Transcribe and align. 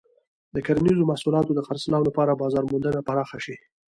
د 0.53 0.55
کرنیزو 0.65 1.09
محصولاتو 1.11 1.51
د 1.55 1.59
خرڅلاو 1.67 2.07
لپاره 2.09 2.39
بازار 2.41 2.63
موندنه 2.71 2.99
پراخه 3.07 3.37
شي. 3.45 3.55